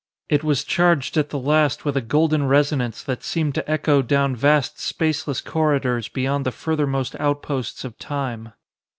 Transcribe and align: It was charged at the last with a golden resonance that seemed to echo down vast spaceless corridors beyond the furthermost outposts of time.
It 0.29 0.43
was 0.43 0.63
charged 0.63 1.15
at 1.15 1.29
the 1.29 1.37
last 1.37 1.85
with 1.85 1.95
a 1.95 2.01
golden 2.01 2.47
resonance 2.47 3.03
that 3.03 3.23
seemed 3.23 3.53
to 3.53 3.69
echo 3.71 4.01
down 4.01 4.35
vast 4.35 4.79
spaceless 4.79 5.41
corridors 5.41 6.07
beyond 6.07 6.43
the 6.43 6.51
furthermost 6.51 7.15
outposts 7.19 7.83
of 7.83 7.99
time. 7.99 8.53